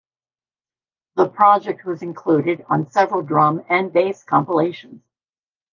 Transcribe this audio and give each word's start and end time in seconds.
The 1.15 1.27
project 1.29 1.85
was 1.85 2.01
included 2.01 2.65
on 2.67 2.89
several 2.89 3.21
drum 3.21 3.63
and 3.69 3.93
bass 3.93 4.23
compilations. 4.23 5.03